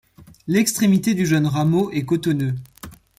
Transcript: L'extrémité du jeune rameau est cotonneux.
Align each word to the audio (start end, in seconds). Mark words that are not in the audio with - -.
L'extrémité 0.47 1.13
du 1.13 1.27
jeune 1.27 1.45
rameau 1.45 1.91
est 1.91 2.05
cotonneux. 2.05 2.55